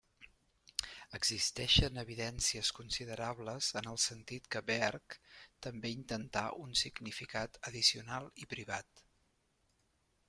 [1.17, 5.19] Existeixen evidències considerables en el sentit que Berg
[5.67, 9.09] també intentà un significat addicional i privat.